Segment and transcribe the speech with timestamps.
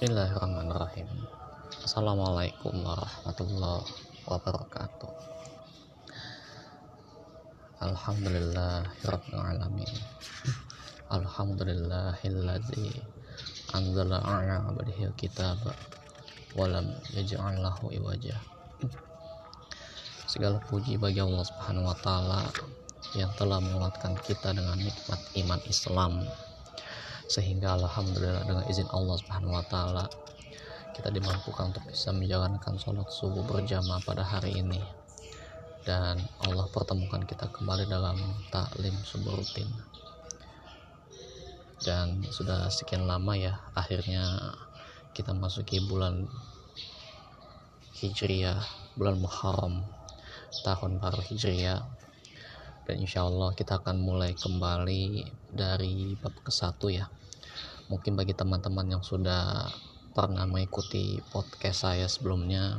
[0.00, 1.12] Bismillahirrahmanirrahim.
[1.84, 3.84] Assalamualaikum warahmatullahi
[4.24, 5.12] wabarakatuh.
[7.84, 9.92] Alhamdulillahirrahmanirrahim
[11.04, 12.96] Alhamdulillahilladzi
[13.76, 15.60] Anzala ala abadihi kitab
[16.56, 18.40] Walam yaj'al lahu iwajah
[20.24, 22.48] Segala puji bagi Allah subhanahu wa ta'ala
[23.20, 26.24] Yang telah menguatkan kita dengan nikmat iman Islam
[27.30, 30.10] sehingga alhamdulillah dengan izin Allah Subhanahu wa taala
[30.90, 34.82] kita dimampukan untuk bisa menjalankan sholat subuh berjamaah pada hari ini.
[35.86, 38.18] Dan Allah pertemukan kita kembali dalam
[38.50, 39.70] taklim subuh rutin.
[41.80, 44.26] Dan sudah sekian lama ya akhirnya
[45.14, 46.26] kita masuki bulan
[47.96, 48.60] Hijriah
[48.98, 49.86] bulan Muharram
[50.66, 51.80] tahun baru Hijriah.
[52.90, 55.22] Dan insya Allah kita akan mulai kembali
[55.54, 57.06] dari bab ke satu ya
[57.90, 59.66] mungkin bagi teman-teman yang sudah
[60.14, 62.78] pernah mengikuti podcast saya sebelumnya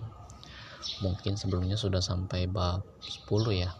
[1.04, 3.76] mungkin sebelumnya sudah sampai bab 10 ya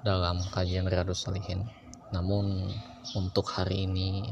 [0.00, 1.66] dalam kajian Riyadus Salihin.
[2.14, 2.70] Namun
[3.18, 4.30] untuk hari ini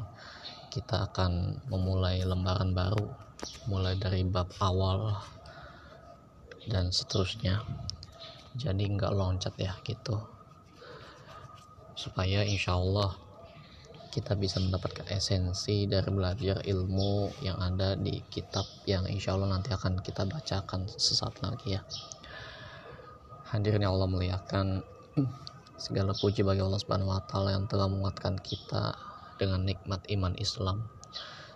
[0.70, 3.10] kita akan memulai lembaran baru
[3.66, 5.18] mulai dari bab awal
[6.70, 7.66] dan seterusnya.
[8.54, 10.22] Jadi nggak loncat ya gitu.
[11.98, 13.27] Supaya insya Allah
[14.08, 19.68] kita bisa mendapatkan esensi dari belajar ilmu yang ada di kitab yang insya Allah nanti
[19.68, 21.82] akan kita bacakan sesaat lagi ya.
[23.52, 24.80] Hadirin yang Allah muliakan
[25.84, 28.96] segala puji bagi Allah Subhanahu wa taala yang telah menguatkan kita
[29.36, 30.88] dengan nikmat iman Islam.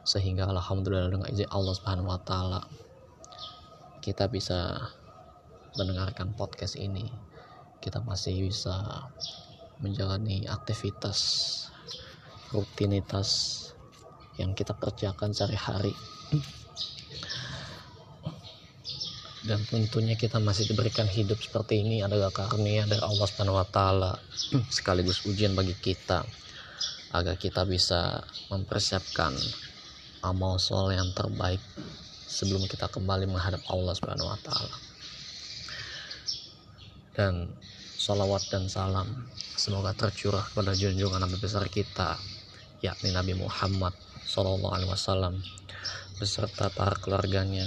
[0.04, 2.60] Sehingga alhamdulillah dengan izin Allah Subhanahu wa taala
[4.04, 4.76] kita bisa
[5.80, 7.08] mendengarkan podcast ini.
[7.80, 9.08] Kita masih bisa
[9.82, 11.18] menjalani aktivitas
[12.52, 13.58] rutinitas
[14.36, 15.92] yang kita kerjakan sehari-hari
[19.42, 24.14] dan tentunya kita masih diberikan hidup seperti ini adalah karunia dari Allah Subhanahu wa taala
[24.70, 26.22] sekaligus ujian bagi kita
[27.12, 29.34] agar kita bisa mempersiapkan
[30.22, 31.60] amal soleh yang terbaik
[32.30, 34.76] sebelum kita kembali menghadap Allah Subhanahu wa taala.
[37.12, 37.52] Dan
[37.98, 39.28] salawat dan salam
[39.58, 42.16] semoga tercurah kepada junjungan Nabi besar kita
[42.82, 43.94] yakni Nabi Muhammad
[44.26, 45.38] Sallallahu Alaihi Wasallam
[46.18, 47.66] beserta para keluarganya,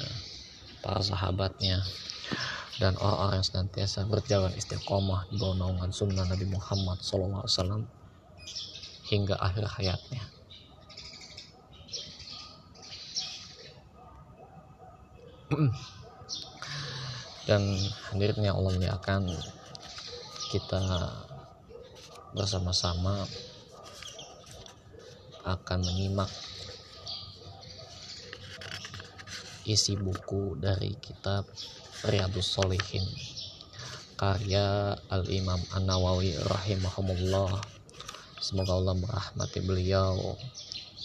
[0.83, 1.79] para sahabatnya,
[2.79, 7.87] dan orang-orang yang senantiasa berjalan istiqomah di bawah naungan sunnah Nabi Muhammad Wasallam
[9.07, 10.23] hingga akhir hayatnya.
[17.45, 17.61] dan
[18.09, 19.29] hadirin yang Allah muliakan
[20.49, 20.81] kita
[22.33, 23.29] bersama-sama
[25.45, 26.29] akan menyimak
[29.65, 31.45] isi buku dari kitab
[32.05, 33.05] Riyadus Solihin
[34.15, 37.59] karya Al-Imam An-Nawawi rahimahumullah.
[38.39, 40.37] Semoga Allah merahmati beliau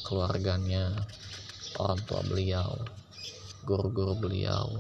[0.06, 0.95] keluarganya
[1.81, 2.71] orang tua beliau
[3.67, 4.78] guru-guru beliau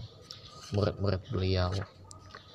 [0.70, 1.72] murid-murid beliau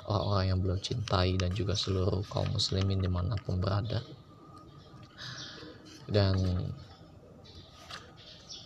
[0.07, 3.99] orang-orang yang beliau cintai dan juga seluruh kaum muslimin di mana pun berada.
[6.05, 6.37] Dan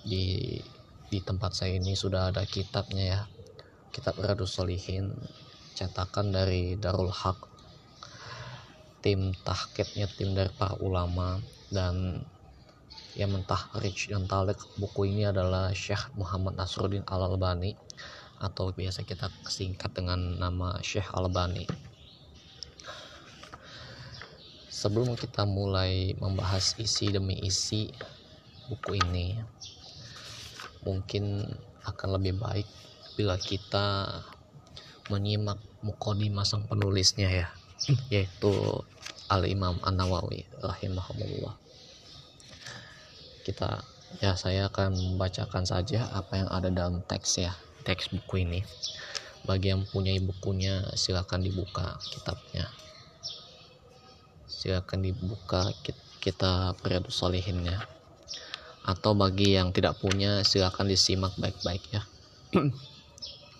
[0.05, 0.55] di
[1.09, 3.21] di tempat saya ini sudah ada kitabnya ya.
[3.89, 5.11] Kitab Radus Solihin
[5.73, 7.49] cetakan dari Darul Haq.
[9.01, 11.39] Tim tahkitnya tim dari para ulama
[11.73, 12.21] dan
[13.17, 13.33] yang
[13.81, 17.73] rich dan talik buku ini adalah Syekh Muhammad Nasruddin Al Albani
[18.39, 21.89] atau biasa kita singkat dengan nama Syekh Al Albani
[24.79, 27.91] sebelum kita mulai membahas isi demi isi
[28.71, 29.35] buku ini
[30.83, 31.43] mungkin
[31.83, 32.67] akan lebih baik
[33.15, 34.07] bila kita
[35.09, 37.47] menyimak mukodimah sang penulisnya ya
[38.13, 38.51] yaitu
[39.29, 41.55] Al Imam An Nawawi rahimahullah
[43.43, 43.81] kita
[44.21, 47.53] ya saya akan membacakan saja apa yang ada dalam teks ya
[47.83, 48.61] teks buku ini.
[49.47, 52.69] Bagi yang punya bukunya silahkan dibuka kitabnya.
[54.45, 55.73] Silahkan dibuka
[56.19, 57.79] kita periode solihinnya
[58.89, 62.01] atau bagi yang tidak punya silakan disimak baik-baik ya.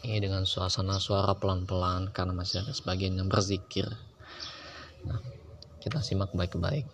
[0.09, 3.85] Ini dengan suasana suara pelan-pelan karena masih ada sebagian yang berzikir.
[5.05, 5.21] Nah
[5.85, 6.89] kita simak baik-baik.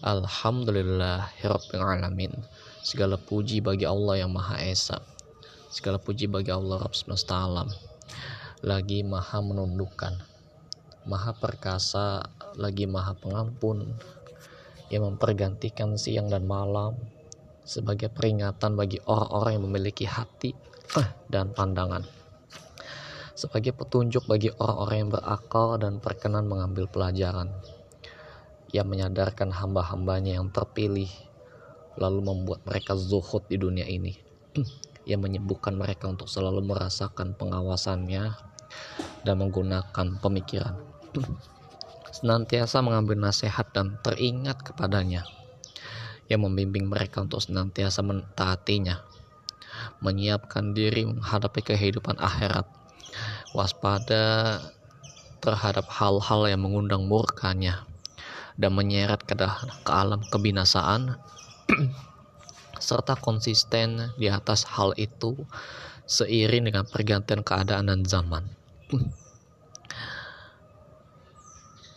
[0.00, 1.28] Alhamdulillah
[1.76, 2.32] alamin
[2.80, 5.04] segala puji bagi Allah yang maha esa.
[5.68, 7.68] Segala puji bagi Allah Rabb semesta alam.
[8.64, 10.16] Lagi maha menundukkan.
[11.04, 12.24] Maha perkasa
[12.56, 13.92] lagi maha pengampun
[14.94, 16.94] yang mempergantikan siang dan malam
[17.66, 20.54] sebagai peringatan bagi orang-orang yang memiliki hati
[21.26, 22.06] dan pandangan.
[23.34, 27.50] Sebagai petunjuk bagi orang-orang yang berakal dan perkenan mengambil pelajaran.
[28.70, 31.10] Yang menyadarkan hamba-hambanya yang terpilih
[31.98, 34.14] lalu membuat mereka zuhud di dunia ini.
[35.02, 38.24] Yang menyembuhkan mereka untuk selalu merasakan pengawasannya
[39.26, 40.78] dan menggunakan pemikiran
[42.14, 45.26] senantiasa mengambil nasihat dan teringat kepadanya
[46.30, 49.02] yang membimbing mereka untuk senantiasa mentaatinya,
[49.98, 52.70] menyiapkan diri menghadapi kehidupan akhirat,
[53.50, 54.62] waspada
[55.42, 57.82] terhadap hal-hal yang mengundang murkanya,
[58.54, 59.34] dan menyeret ke,
[59.82, 61.18] ke alam kebinasaan,
[62.78, 65.34] serta konsisten di atas hal itu
[66.06, 68.46] seiring dengan pergantian keadaan dan zaman.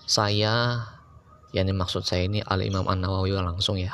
[0.08, 0.88] Saya,
[1.52, 3.92] yang maksud saya ini Al Imam An Nawawi langsung ya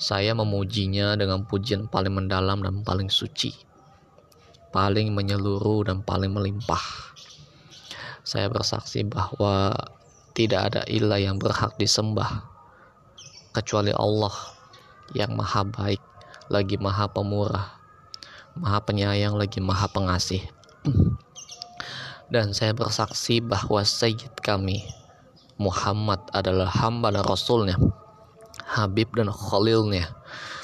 [0.00, 3.52] saya memujinya dengan pujian paling mendalam dan paling suci,
[4.72, 6.80] paling menyeluruh dan paling melimpah.
[8.24, 9.76] Saya bersaksi bahwa
[10.32, 12.48] tidak ada ilah yang berhak disembah
[13.52, 14.32] kecuali Allah
[15.12, 16.00] yang maha baik,
[16.48, 17.68] lagi maha pemurah,
[18.56, 20.40] maha penyayang, lagi maha pengasih.
[22.32, 24.80] Dan saya bersaksi bahwa Sayyid kami,
[25.60, 27.76] Muhammad adalah hamba dan Rasulnya
[28.70, 30.14] Habib dan Khalilnya,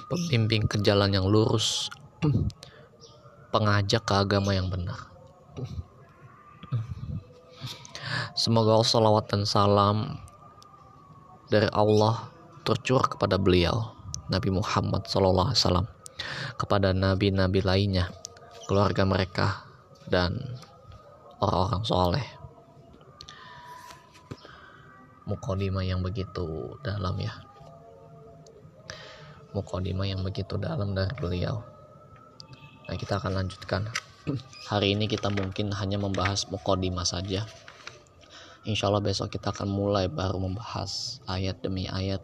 [0.06, 1.90] pembimbing ke jalan yang lurus,
[3.50, 5.10] pengajak ke agama yang benar.
[8.38, 10.22] Semoga salawat dan salam
[11.50, 12.30] dari Allah
[12.62, 13.90] tercurah kepada beliau,
[14.30, 15.50] Nabi Muhammad SAW,
[16.54, 18.14] kepada nabi-nabi lainnya,
[18.70, 19.66] keluarga mereka,
[20.06, 20.38] dan
[21.42, 22.35] orang-orang soleh.
[25.26, 27.34] Mukodima yang begitu dalam ya
[29.56, 31.64] mukodima yang begitu dalam dari beliau.
[32.84, 33.88] Nah, kita akan lanjutkan.
[34.70, 37.48] Hari ini kita mungkin hanya membahas mukodima saja.
[38.68, 42.20] Insya Allah besok kita akan mulai baru membahas ayat demi ayat,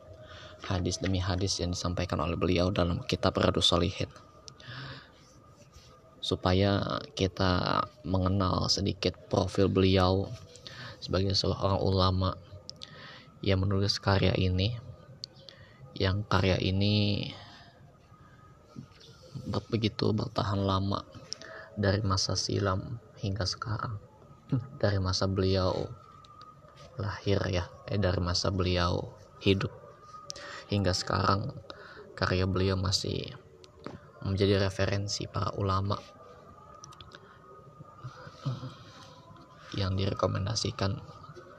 [0.69, 4.11] hadis demi hadis yang disampaikan oleh beliau dalam kitab Radus Solihin.
[6.19, 10.29] Supaya kita mengenal sedikit profil beliau
[10.99, 12.35] sebagai seorang ulama
[13.43, 14.79] yang menulis karya ini
[15.99, 17.29] yang karya ini
[19.69, 21.05] begitu bertahan lama
[21.77, 23.97] dari masa silam hingga sekarang.
[24.79, 25.89] Dari masa beliau
[27.01, 29.73] lahir ya eh dari masa beliau hidup
[30.69, 31.57] hingga sekarang
[32.13, 33.33] karya beliau masih
[34.21, 35.97] menjadi referensi para ulama
[39.73, 41.01] yang direkomendasikan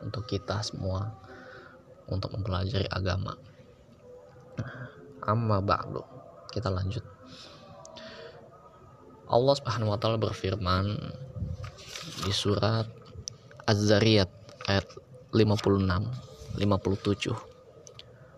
[0.06, 1.18] untuk kita semua
[2.08, 3.38] untuk mempelajari agama.
[5.24, 6.04] Amma ba'du.
[6.52, 7.04] Kita lanjut.
[9.32, 10.94] Allah Subhanahu wa taala berfirman
[12.28, 12.86] di surat
[13.66, 14.30] Az-Zariyat
[14.70, 14.86] ayat
[15.32, 17.34] 56 57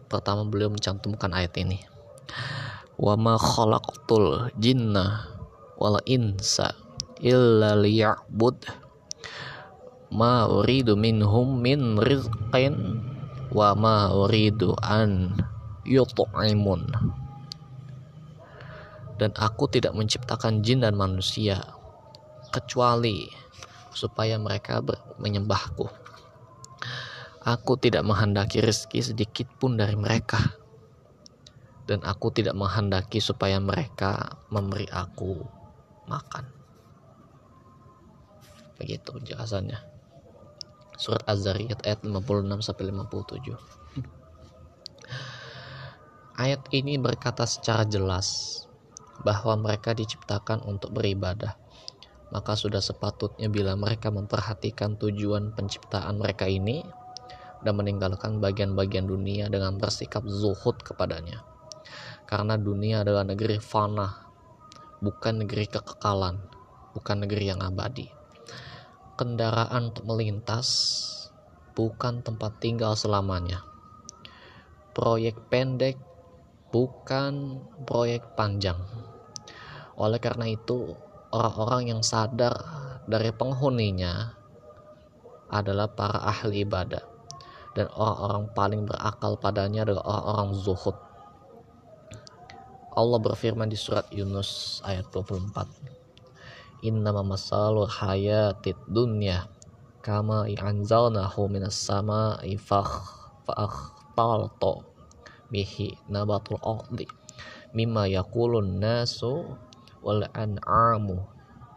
[0.08, 1.84] pertama beliau mencantumkan ayat ini.
[2.96, 5.28] Wa ma khalaqtul jinna
[5.76, 6.72] wal insa
[7.20, 8.56] illa liya'bud
[10.16, 13.04] ma uridu minhum min rizqin
[13.56, 15.32] wa ma uridu an
[15.88, 16.92] yut'imun.
[19.16, 21.64] Dan aku tidak menciptakan jin dan manusia
[22.52, 23.32] kecuali
[23.96, 24.84] supaya mereka
[25.24, 25.88] menyembahku.
[27.48, 30.60] Aku tidak menghendaki rezeki sedikit pun dari mereka.
[31.88, 35.48] Dan aku tidak menghendaki supaya mereka memberi aku
[36.12, 36.44] makan.
[38.76, 39.95] Begitu penjelasannya
[40.98, 43.56] surat Az-Zariyat ayat 56 sampai 57
[46.36, 48.60] Ayat ini berkata secara jelas
[49.24, 51.56] bahwa mereka diciptakan untuk beribadah.
[52.36, 56.84] Maka sudah sepatutnya bila mereka memperhatikan tujuan penciptaan mereka ini
[57.64, 61.40] dan meninggalkan bagian-bagian dunia dengan bersikap zuhud kepadanya.
[62.28, 64.28] Karena dunia adalah negeri fana,
[65.00, 66.36] bukan negeri kekekalan,
[66.92, 68.12] bukan negeri yang abadi.
[69.16, 70.68] Kendaraan untuk melintas
[71.72, 73.64] bukan tempat tinggal selamanya.
[74.92, 75.96] Proyek pendek
[76.76, 78.76] bukan proyek panjang.
[79.96, 81.00] Oleh karena itu,
[81.32, 82.52] orang-orang yang sadar
[83.08, 84.36] dari penghuninya
[85.48, 87.04] adalah para ahli ibadah
[87.72, 90.98] dan orang-orang paling berakal padanya adalah orang-orang zuhud.
[92.96, 95.95] Allah berfirman di surat Yunus ayat 24.
[96.86, 99.50] Inna masalu hayatid dunya
[100.06, 101.82] kama i'anzalnahu minas
[102.62, 102.94] fakh
[103.50, 104.86] fa'akhtalto
[105.50, 107.10] bihi nabatul ardi
[107.74, 109.58] mimma yakulun nasu
[110.06, 111.26] wal an'amu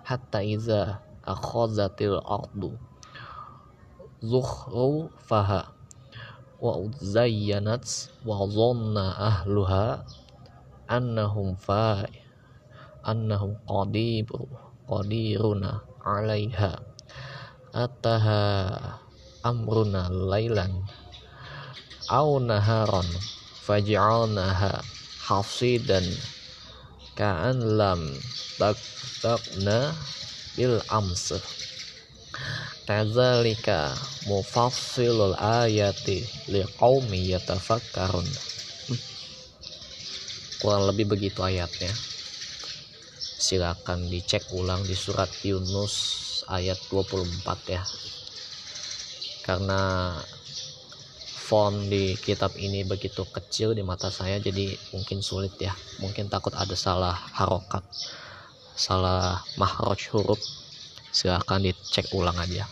[0.05, 2.77] hatta iza akhazatil ardu
[5.25, 5.73] faha
[6.61, 10.05] wa zayyanat wa dhanna ahluha
[10.85, 12.05] annahum fa
[13.09, 14.29] annahum qadir
[14.88, 16.73] qadiruna 'alaiha
[17.76, 18.40] ataha
[19.45, 20.73] amruna lailan
[22.09, 23.07] au naharan
[23.68, 24.80] faj'alnaha
[25.28, 26.09] hasidan
[27.12, 28.00] ka'an lam
[29.21, 29.92] takna
[30.57, 31.45] bil amsah
[32.88, 38.25] Kadzalika mufassilul ayati liqaumi yatafakkarun.
[40.57, 41.92] Kurang lebih begitu ayatnya.
[43.38, 45.95] Silakan dicek ulang di surat Yunus
[46.50, 47.83] ayat 24 ya.
[49.47, 50.12] Karena
[51.38, 55.73] font di kitab ini begitu kecil di mata saya jadi mungkin sulit ya.
[56.02, 57.87] Mungkin takut ada salah harokat,
[58.75, 60.42] salah mahroj huruf
[61.09, 62.68] silahkan dicek ulang aja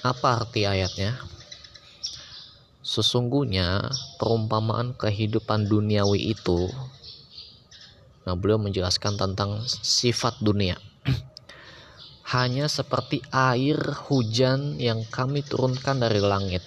[0.00, 1.18] apa arti ayatnya
[2.80, 6.72] sesungguhnya perumpamaan kehidupan duniawi itu
[8.24, 10.76] nah beliau menjelaskan tentang sifat dunia
[12.36, 13.76] hanya seperti air
[14.08, 16.62] hujan yang kami turunkan dari langit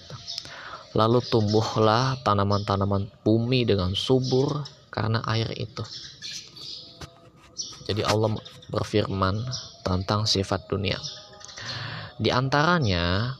[0.94, 5.82] lalu tumbuhlah tanaman-tanaman bumi dengan subur karena air itu
[7.84, 8.40] jadi Allah
[8.72, 9.44] berfirman
[9.84, 10.96] tentang sifat dunia.
[12.16, 13.36] Di antaranya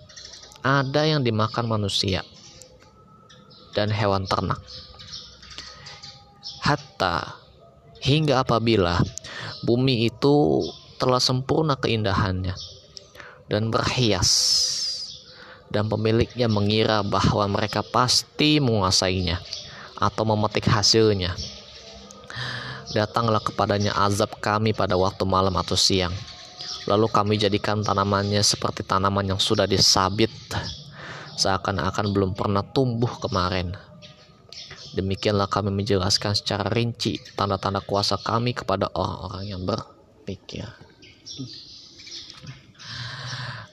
[0.64, 2.22] ada yang dimakan manusia
[3.72, 4.60] dan hewan ternak.
[6.64, 7.43] Hatta
[8.04, 9.00] hingga apabila
[9.64, 10.60] bumi itu
[11.00, 12.54] telah sempurna keindahannya
[13.48, 14.30] dan berhias
[15.72, 19.40] dan pemiliknya mengira bahwa mereka pasti menguasainya
[19.98, 21.34] atau memetik hasilnya
[22.94, 26.14] datanglah kepadanya azab kami pada waktu malam atau siang.
[26.86, 30.30] Lalu kami jadikan tanamannya seperti tanaman yang sudah disabit,
[31.36, 33.74] seakan-akan belum pernah tumbuh kemarin.
[34.94, 40.70] Demikianlah kami menjelaskan secara rinci tanda-tanda kuasa kami kepada orang-orang yang berpikir.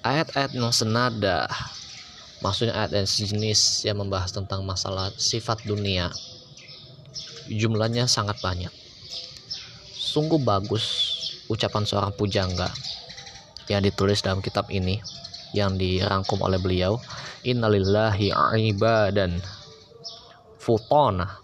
[0.00, 1.44] Ayat-ayat yang senada,
[2.40, 6.08] maksudnya ayat yang sejenis yang membahas tentang masalah sifat dunia,
[7.52, 8.72] jumlahnya sangat banyak.
[9.92, 11.12] Sungguh bagus
[11.52, 12.72] ucapan seorang pujangga
[13.68, 15.04] yang ditulis dalam kitab ini
[15.52, 16.96] yang dirangkum oleh beliau.
[17.44, 18.32] Innalillahi
[18.72, 19.59] ibadan
[20.70, 21.42] futona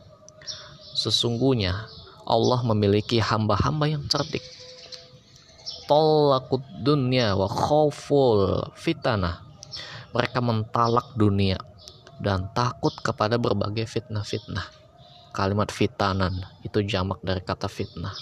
[0.95, 1.90] sesungguhnya
[2.23, 4.42] Allah memiliki hamba-hamba yang cerdik.
[5.90, 9.42] Tolakut dunia wa khawful fitnah
[10.14, 11.59] mereka mentalak dunia
[12.23, 14.66] dan takut kepada berbagai fitnah-fitnah.
[15.35, 18.14] Kalimat fitanan itu jamak dari kata fitnah.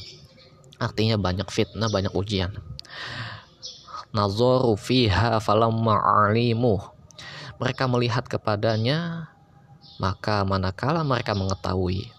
[0.81, 2.57] Artinya banyak fitnah banyak ujian.
[4.13, 6.81] Nazoru fiha falamma alimu
[7.59, 9.31] mereka melihat kepadanya
[9.99, 12.11] maka manakala mereka mengetahui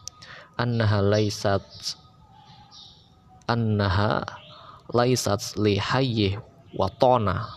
[0.55, 1.63] annaha laisat
[3.45, 4.23] annaha
[4.91, 6.39] laisat li hayyi
[6.75, 7.55] watona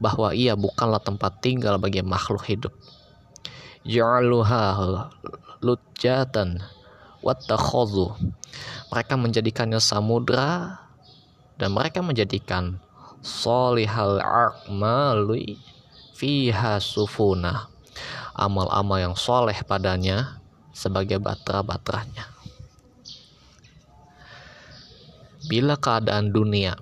[0.00, 2.72] bahwa ia bukanlah tempat tinggal bagi makhluk hidup.
[3.84, 4.76] Ja'aluha
[5.60, 6.60] lujatan
[7.20, 8.16] wattakhadhu
[8.92, 10.80] mereka menjadikannya samudra
[11.56, 12.80] dan mereka menjadikan
[13.20, 15.60] solihal akmali
[16.16, 17.69] fiha sufuna
[18.34, 22.40] amal-amal yang soleh padanya sebagai batra-batranya
[25.50, 26.76] bila keadaan dunia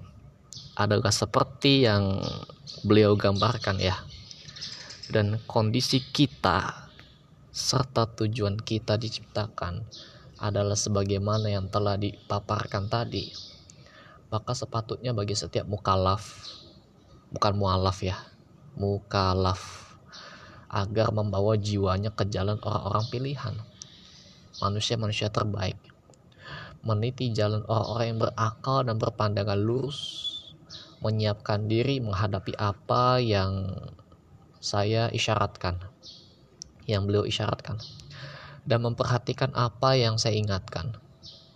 [0.76, 2.20] adalah seperti yang
[2.84, 3.96] beliau gambarkan ya?
[5.08, 6.90] Dan kondisi kita
[7.48, 9.82] serta tujuan kita diciptakan
[10.38, 13.32] adalah sebagaimana yang telah dipaparkan tadi.
[14.28, 16.36] Maka sepatutnya bagi setiap mukalaf
[17.32, 18.16] bukan mualaf ya
[18.76, 19.87] mukalaf
[20.68, 23.54] agar membawa jiwanya ke jalan orang-orang pilihan.
[24.60, 25.80] Manusia-manusia terbaik.
[26.84, 30.26] Meniti jalan orang-orang yang berakal dan berpandangan lurus.
[31.00, 33.72] Menyiapkan diri menghadapi apa yang
[34.60, 35.80] saya isyaratkan.
[36.84, 37.80] Yang beliau isyaratkan.
[38.68, 41.00] Dan memperhatikan apa yang saya ingatkan.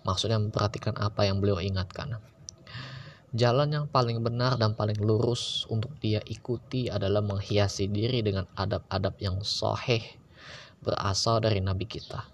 [0.02, 2.16] Maksudnya memperhatikan apa yang beliau ingatkan.
[3.32, 9.16] Jalan yang paling benar dan paling lurus untuk dia ikuti adalah menghiasi diri dengan adab-adab
[9.24, 10.04] yang sahih
[10.84, 12.28] berasal dari Nabi kita.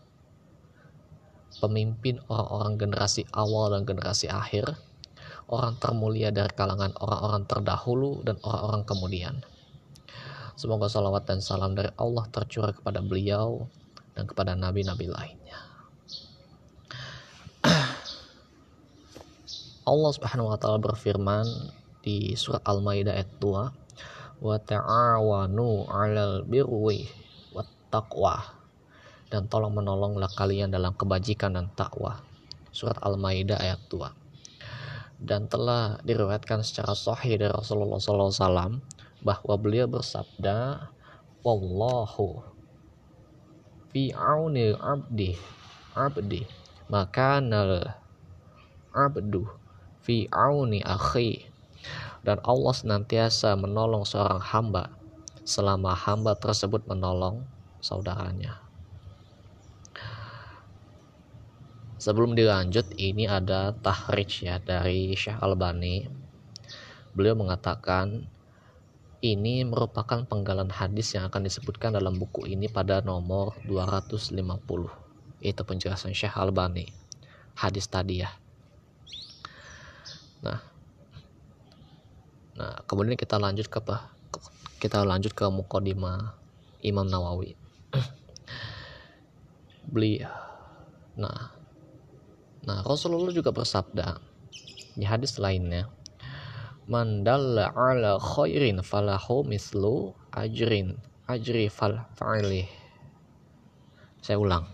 [1.63, 4.75] Pemimpin orang-orang generasi awal dan generasi akhir,
[5.47, 9.35] orang termulia dari kalangan orang-orang terdahulu dan orang-orang kemudian.
[10.59, 13.71] Semoga salawat dan salam dari Allah tercurah kepada beliau
[14.19, 15.68] dan kepada nabi-nabi lainnya.
[19.89, 21.49] Allah Subhanahu wa taala berfirman
[22.05, 27.09] di surat Al-Maidah ayat 2, "Wa ta'awanu 'alal birri
[27.57, 28.37] wat taqwa."
[29.33, 32.21] Dan tolong menolonglah kalian dalam kebajikan dan takwa.
[32.69, 34.13] Surat Al-Maidah ayat 2.
[35.19, 38.85] Dan telah diriwayatkan secara sahih dari Rasulullah SAW
[39.25, 40.87] bahwa beliau bersabda,
[41.43, 42.45] "Wallahu
[43.89, 45.33] fi auni abdi
[45.97, 46.45] abdi
[46.93, 47.97] maka nal
[48.93, 49.58] abdu
[50.09, 51.45] fi auni akhi
[52.25, 54.89] dan Allah senantiasa menolong seorang hamba
[55.45, 57.45] selama hamba tersebut menolong
[57.85, 58.57] saudaranya.
[62.01, 66.09] Sebelum dilanjut, ini ada tahrij ya dari Syekh Albani.
[67.13, 68.25] Beliau mengatakan
[69.21, 74.33] ini merupakan penggalan hadis yang akan disebutkan dalam buku ini pada nomor 250.
[75.43, 76.87] Itu penjelasan Syekh Albani.
[77.59, 78.31] Hadis tadi ya.
[80.39, 80.63] Nah,
[82.55, 84.15] nah kemudian kita lanjut ke apa?
[84.79, 86.39] Kita lanjut ke mukodima
[86.87, 87.59] Imam Nawawi.
[89.93, 90.23] Beli,
[91.19, 91.51] nah,
[92.63, 94.23] nah Rasulullah juga bersabda
[94.95, 95.91] di hadis lainnya,
[96.87, 102.69] man dalla ala khairin falahu mislu ajrin ajri fal fa'ilih.
[104.23, 104.69] Saya ulang.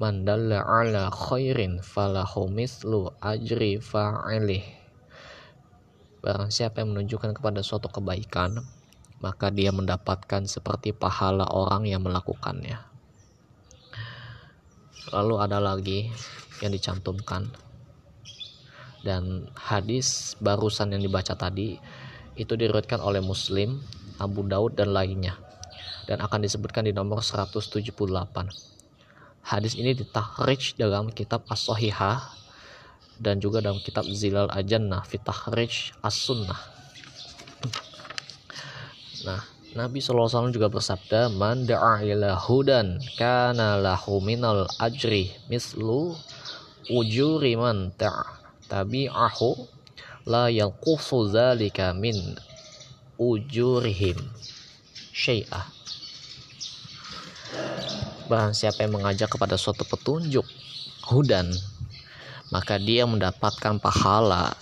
[0.00, 4.79] Man dalla ala khairin falahu mislu ajri fa'ilih
[6.20, 8.60] Barang siapa yang menunjukkan kepada suatu kebaikan,
[9.24, 12.76] maka dia mendapatkan seperti pahala orang yang melakukannya.
[15.12, 16.12] Lalu ada lagi
[16.60, 17.48] yang dicantumkan.
[19.00, 21.80] Dan hadis barusan yang dibaca tadi
[22.36, 23.80] itu diriwayatkan oleh Muslim,
[24.20, 25.40] Abu Daud dan lainnya
[26.10, 27.86] dan akan disebutkan di nomor 178.
[29.46, 32.39] Hadis ini ditahrij dalam kitab As-Sahihah
[33.20, 36.56] dan juga dalam kitab Zilal Ajannah fi Tahrij As-Sunnah.
[39.28, 39.44] Nah,
[39.76, 41.68] Nabi SAW juga bersabda, "Man
[42.48, 46.16] hudan kana lahu minal ajri mislu
[46.90, 47.92] ujuri man
[48.66, 49.50] tabi'ahu
[50.26, 52.16] la yalqusu zalika min
[53.20, 54.16] ujurihim
[55.12, 55.68] syai'ah."
[58.26, 60.46] Barang siapa yang mengajak kepada suatu petunjuk
[61.06, 61.46] hudan
[62.50, 64.54] maka dia mendapatkan pahala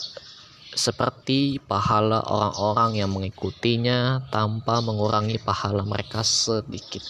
[0.78, 7.02] seperti pahala orang-orang yang mengikutinya tanpa mengurangi pahala mereka sedikit.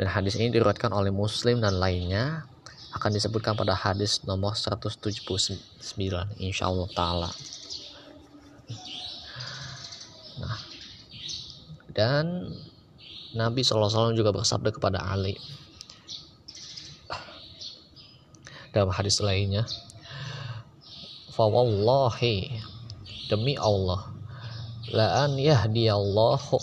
[0.00, 2.48] Dan hadis ini diriwayatkan oleh Muslim dan lainnya
[2.96, 5.60] akan disebutkan pada hadis nomor 179
[6.40, 7.30] insya Allah taala.
[10.36, 10.58] Nah,
[11.92, 12.24] dan
[13.36, 15.36] Nabi SAW juga bersabda kepada Ali,
[18.76, 19.64] dalam hadis lainnya
[21.32, 22.60] fawallahi
[23.32, 24.12] demi Allah
[24.92, 26.60] la an yahdiyallahu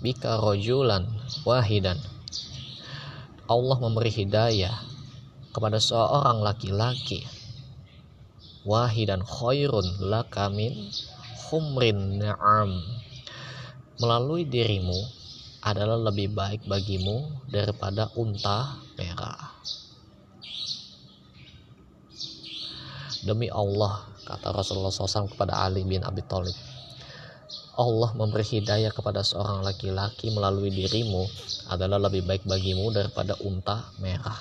[0.00, 1.04] bika rajulan
[1.44, 2.00] wahidan.
[3.50, 4.72] Allah memberi hidayah
[5.52, 7.26] kepada seorang laki-laki.
[8.64, 10.92] Wahidan khairun laka min
[11.48, 12.80] humrin na'am
[13.96, 15.00] melalui dirimu
[15.64, 19.52] adalah lebih baik bagimu daripada unta merah
[23.30, 26.50] Demi Allah, kata Rasulullah SAW kepada Ali bin Abi Thalib.
[27.78, 31.30] Allah memberi hidayah kepada seorang laki-laki melalui dirimu
[31.70, 34.34] adalah lebih baik bagimu daripada unta merah.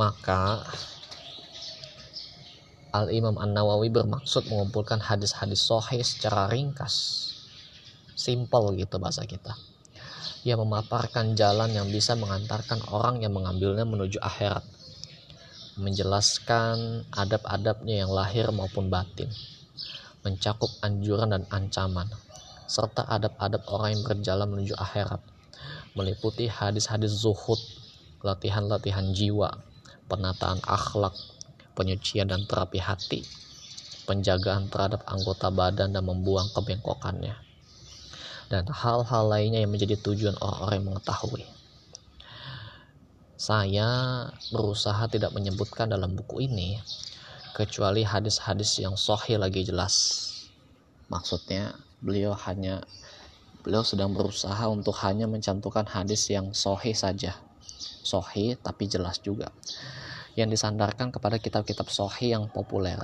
[0.00, 0.64] Maka
[2.96, 7.28] Al-Imam An-Nawawi bermaksud mengumpulkan hadis-hadis sahih secara ringkas.
[8.16, 9.52] Simple gitu bahasa kita.
[10.40, 14.64] Yang memaparkan jalan yang bisa mengantarkan orang yang mengambilnya menuju akhirat
[15.80, 19.32] menjelaskan adab-adabnya yang lahir maupun batin,
[20.20, 22.06] mencakup anjuran dan ancaman,
[22.68, 25.24] serta adab-adab orang yang berjalan menuju akhirat,
[25.96, 27.58] meliputi hadis-hadis zuhud,
[28.20, 29.48] latihan-latihan jiwa,
[30.06, 31.16] penataan akhlak,
[31.72, 33.24] penyucian dan terapi hati,
[34.04, 37.34] penjagaan terhadap anggota badan dan membuang kebengkokannya,
[38.52, 41.44] dan hal-hal lainnya yang menjadi tujuan orang-orang yang mengetahui.
[43.40, 46.76] Saya berusaha tidak menyebutkan dalam buku ini
[47.56, 50.28] kecuali hadis-hadis yang sahih lagi jelas.
[51.08, 51.72] Maksudnya
[52.04, 52.84] beliau hanya
[53.64, 57.32] beliau sedang berusaha untuk hanya mencantumkan hadis yang sahih saja.
[58.04, 59.48] Sahih tapi jelas juga.
[60.36, 63.00] Yang disandarkan kepada kitab-kitab sahih yang populer.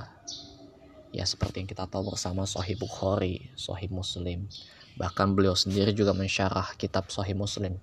[1.17, 4.53] ya seperti yang kita tahu bersama Sahih Bukhari, Sahih Muslim.
[5.01, 7.81] Bahkan beliau sendiri juga mensyarah kitab Sahih Muslim.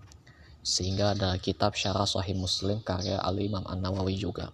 [0.63, 4.49] Sehingga ada kitab syarah Sahih Muslim karya Al-Imam An-Nawawi juga.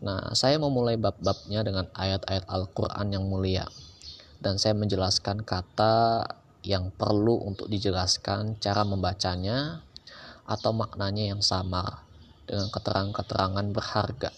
[0.00, 3.66] Nah, saya memulai bab-babnya dengan ayat-ayat Al-Quran yang mulia.
[4.40, 6.24] Dan saya menjelaskan kata
[6.64, 9.84] yang perlu untuk dijelaskan cara membacanya
[10.48, 12.06] atau maknanya yang sama
[12.48, 14.32] dengan keterangan-keterangan berharga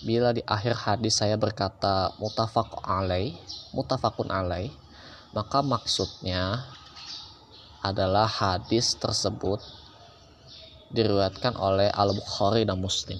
[0.00, 3.36] bila di akhir hadis saya berkata mutafak alai,
[3.76, 4.72] mutafakun alai,
[5.36, 6.64] maka maksudnya
[7.82, 9.58] adalah hadis tersebut
[10.94, 13.18] diriwayatkan oleh Al-Bukhari dan Muslim.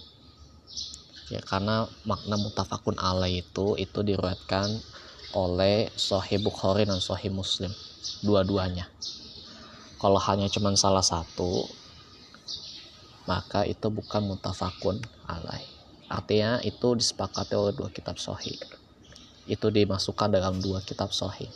[1.33, 4.69] Ya, karena makna mutafakun alai itu itu diriwayatkan
[5.33, 7.73] oleh Sahih Bukhari dan Sahih Muslim
[8.23, 8.87] dua-duanya.
[9.99, 11.67] Kalau hanya cuma salah satu,
[13.25, 14.99] maka itu bukan mutafakun
[15.31, 15.63] alai.
[16.11, 18.59] Artinya itu disepakati oleh dua kitab sahih.
[19.49, 21.49] Itu dimasukkan dalam dua kitab sahih.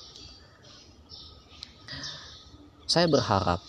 [2.97, 3.61] Saya berharap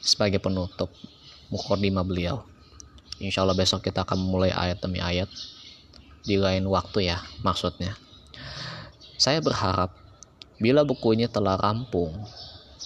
[0.00, 0.88] sebagai penutup
[1.52, 2.40] mukodima beliau.
[3.20, 5.28] Insya Allah besok kita akan memulai ayat demi ayat
[6.24, 8.00] di lain waktu ya maksudnya.
[9.20, 9.92] Saya berharap
[10.56, 12.16] bila buku ini telah rampung,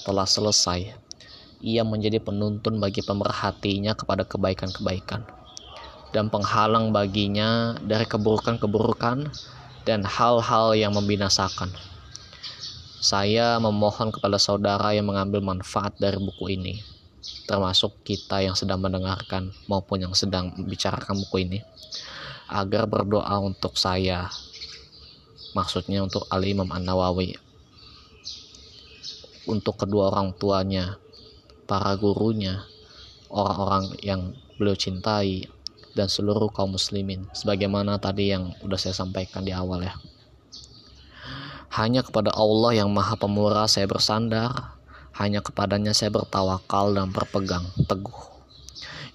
[0.03, 0.91] telah selesai,
[1.63, 5.23] ia menjadi penuntun bagi pemerhatinya kepada kebaikan-kebaikan
[6.11, 9.31] dan penghalang baginya dari keburukan-keburukan
[9.87, 11.94] dan hal-hal yang membinasakan.
[13.05, 16.81] Saya memohon kepada saudara yang mengambil manfaat dari buku ini,
[17.45, 21.61] termasuk kita yang sedang mendengarkan maupun yang sedang membicarakan buku ini,
[22.49, 24.33] agar berdoa untuk saya,
[25.53, 27.37] maksudnya untuk Ali Imam An-Nawawi,
[29.53, 30.97] untuk kedua orang tuanya,
[31.69, 32.65] para gurunya,
[33.29, 35.45] orang-orang yang beliau cintai,
[35.93, 39.95] dan seluruh kaum muslimin sebagaimana tadi yang udah saya sampaikan di awal ya
[41.75, 44.79] hanya kepada Allah yang maha pemurah saya bersandar.
[45.15, 48.31] Hanya kepadanya saya bertawakal dan berpegang teguh.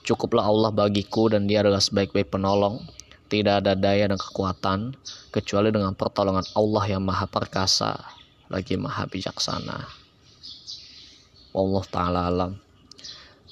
[0.03, 2.83] Cukuplah Allah bagiku dan dia adalah sebaik-baik penolong.
[3.31, 4.95] Tidak ada daya dan kekuatan
[5.31, 7.95] kecuali dengan pertolongan Allah yang maha perkasa
[8.51, 9.79] lagi maha bijaksana.
[11.55, 12.51] Allah taala alam.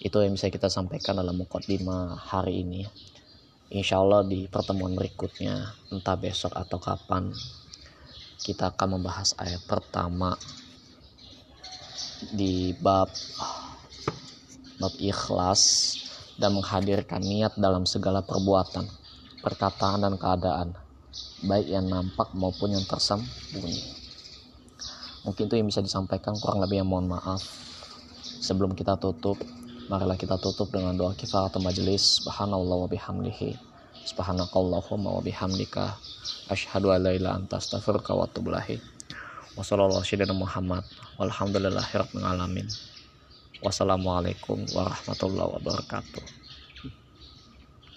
[0.04, 2.84] Itu yang bisa kita sampaikan dalam mukadimah hari ini.
[3.72, 5.64] Insya Allah di pertemuan berikutnya
[5.96, 7.32] entah besok atau kapan
[8.48, 10.40] kita akan membahas ayat pertama
[12.32, 13.12] di bab
[14.80, 15.94] bab ikhlas
[16.40, 18.88] dan menghadirkan niat dalam segala perbuatan
[19.44, 20.70] perkataan dan keadaan
[21.44, 23.84] baik yang nampak maupun yang tersembunyi.
[25.28, 27.44] Mungkin itu yang bisa disampaikan kurang lebih yang mohon maaf.
[28.24, 29.36] Sebelum kita tutup
[29.88, 33.67] marilah kita tutup dengan doa kifaratul majelis subhanallah wa bihamdihi
[34.08, 36.00] subhanakallahumma wa bihamdika
[36.48, 38.80] asyhadu an la ilaha anta astaghfiruka wa atubu ilaik.
[39.60, 40.88] Wa sallallahu Muhammad
[41.20, 42.68] walhamdulillahirabbil alamin.
[43.60, 46.37] Wassalamualaikum warahmatullahi wabarakatuh